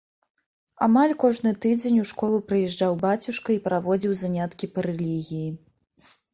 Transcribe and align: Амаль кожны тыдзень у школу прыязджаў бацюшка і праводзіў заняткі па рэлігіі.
Амаль 0.85 1.13
кожны 1.23 1.51
тыдзень 1.65 1.99
у 2.05 2.07
школу 2.13 2.41
прыязджаў 2.49 2.97
бацюшка 3.05 3.49
і 3.59 3.61
праводзіў 3.69 4.19
заняткі 4.25 4.65
па 4.75 4.79
рэлігіі. 4.91 5.49